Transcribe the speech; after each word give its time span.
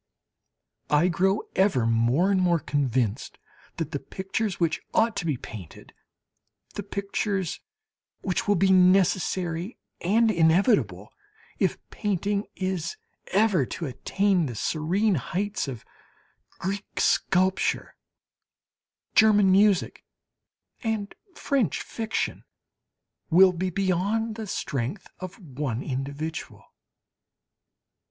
I 0.89 1.09
grow 1.09 1.43
ever 1.55 1.85
more 1.85 2.31
and 2.31 2.41
more 2.41 2.57
convinced 2.57 3.37
that 3.77 3.91
the 3.91 3.99
pictures 3.99 4.59
which 4.59 4.81
ought 4.95 5.15
to 5.17 5.27
be 5.27 5.37
painted, 5.37 5.93
the 6.73 6.81
pictures 6.81 7.59
which 8.21 8.47
will 8.47 8.55
be 8.55 8.71
necessary 8.71 9.77
and 10.03 10.31
inevitable 10.31 11.13
if 11.59 11.77
painting 11.91 12.47
is 12.55 12.97
ever 13.27 13.63
to 13.67 13.85
attain 13.85 14.47
to 14.47 14.53
the 14.53 14.57
serene 14.57 15.13
heights 15.13 15.67
of 15.67 15.85
Greek 16.57 16.99
sculpture, 16.99 17.93
German 19.13 19.51
music 19.51 20.03
and 20.81 21.13
French 21.35 21.79
fiction, 21.79 22.43
will 23.29 23.53
be 23.53 23.69
beyond 23.69 24.33
the 24.33 24.47
strength 24.47 25.05
of 25.19 25.37
one 25.39 25.83
individual. 25.83 26.63